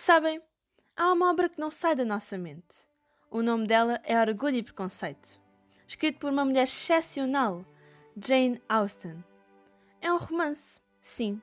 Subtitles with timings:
[0.00, 0.40] Sabem,
[0.96, 2.86] há uma obra que não sai da nossa mente.
[3.28, 5.42] O nome dela é Orgulho e Preconceito,
[5.88, 7.64] escrito por uma mulher excepcional,
[8.16, 9.24] Jane Austen.
[10.00, 11.42] É um romance, sim.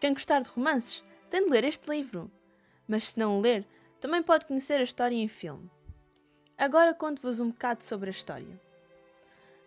[0.00, 2.28] Quem gostar de romances tem de ler este livro,
[2.88, 3.64] mas se não o ler,
[4.00, 5.70] também pode conhecer a história em filme.
[6.58, 8.60] Agora conto-vos um bocado sobre a história.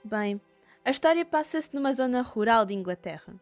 [0.03, 0.41] Bem,
[0.83, 3.33] a história passa-se numa zona rural de Inglaterra,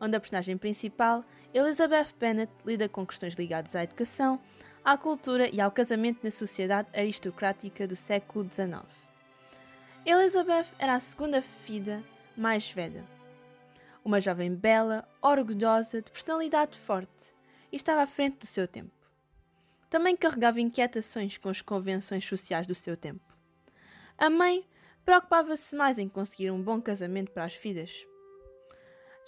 [0.00, 4.40] onde a personagem principal, Elizabeth Bennet, lida com questões ligadas à educação,
[4.84, 8.82] à cultura e ao casamento na sociedade aristocrática do século XIX.
[10.04, 12.04] Elizabeth era a segunda filha
[12.36, 13.04] mais velha.
[14.04, 17.34] Uma jovem bela, orgulhosa, de personalidade forte
[17.72, 18.92] e estava à frente do seu tempo.
[19.90, 23.34] Também carregava inquietações com as convenções sociais do seu tempo.
[24.16, 24.64] A mãe
[25.04, 28.06] preocupava-se mais em conseguir um bom casamento para as filhas.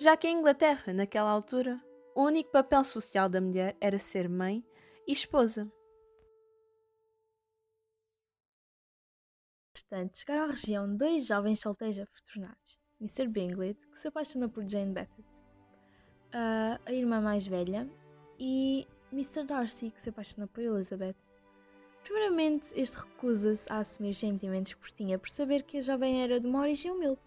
[0.01, 1.83] Já que em Inglaterra, naquela altura,
[2.15, 4.65] o único papel social da mulher era ser mãe
[5.07, 5.69] e esposa.
[9.75, 13.27] Entretanto, chegaram à região dois jovens solteiros afortunados, Mr.
[13.27, 15.11] Bingley, que se apaixona por Jane Bennet,
[16.33, 17.91] a irmã mais velha,
[18.39, 19.45] e Mr.
[19.45, 21.17] Darcy, que se apaixona por Elizabeth.
[22.05, 26.47] Primeiramente, este recusa-se a assumir sentimentos por tinha por saber que a jovem era de
[26.47, 27.21] uma origem humilde.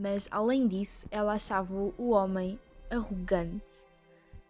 [0.00, 2.58] Mas, além disso, ela achava o homem
[2.90, 3.84] arrogante.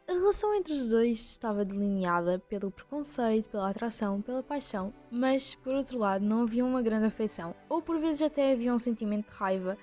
[0.07, 5.75] A relação entre os dois estava delineada pelo preconceito, pela atração, pela paixão, mas, por
[5.75, 9.37] outro lado, não havia uma grande afeição, ou por vezes até havia um sentimento de
[9.37, 9.77] raiva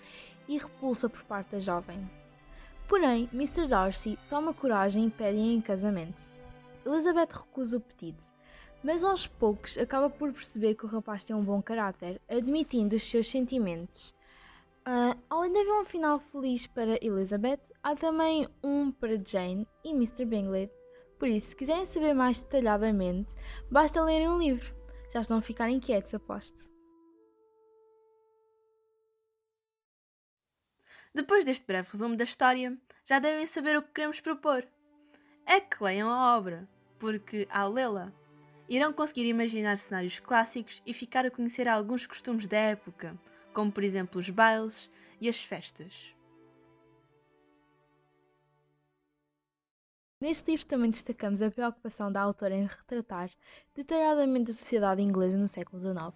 [0.48, 2.10] e repulsa por parte da jovem.
[2.88, 3.68] Porém, Mr.
[3.68, 6.32] Darcy toma coragem e pede-a em casamento.
[6.86, 8.24] Elizabeth recusa o pedido,
[8.82, 13.04] mas aos poucos acaba por perceber que o rapaz tem um bom caráter, admitindo os
[13.04, 14.16] seus sentimentos.
[14.88, 19.90] Uh, além de haver um final feliz para Elizabeth, há também um para Jane e
[19.90, 20.24] Mr.
[20.24, 20.72] Bingley.
[21.20, 23.36] Por isso, se quiserem saber mais detalhadamente,
[23.70, 24.74] basta lerem um livro.
[25.12, 26.70] Já estão a ficar inquietos, aposto.
[31.14, 34.66] Depois deste breve resumo da história, já devem saber o que queremos propor.
[35.46, 36.66] É que leiam a obra,
[36.98, 38.14] porque, ao lê-la,
[38.70, 43.20] irão conseguir imaginar cenários clássicos e ficar a conhecer alguns costumes da época,
[43.58, 44.88] como por exemplo os bailes
[45.20, 46.14] e as festas.
[50.22, 53.32] Neste livro também destacamos a preocupação da autora em retratar
[53.74, 56.14] detalhadamente a sociedade inglesa no século XIX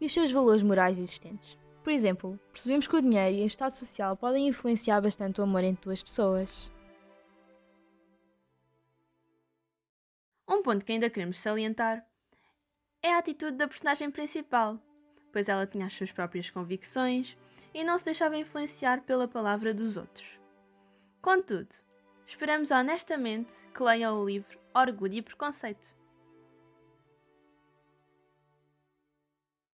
[0.00, 1.58] e os seus valores morais existentes.
[1.82, 5.64] Por exemplo, percebemos que o dinheiro e o estado social podem influenciar bastante o amor
[5.64, 6.70] entre duas pessoas.
[10.48, 12.06] Um ponto que ainda queremos salientar
[13.02, 14.78] é a atitude da personagem principal,
[15.32, 17.36] pois ela tinha as suas próprias convicções
[17.72, 20.40] e não se deixava influenciar pela palavra dos outros.
[21.20, 21.74] Contudo,
[22.24, 25.99] esperamos honestamente que leiam o livro Orgulho e Preconceito.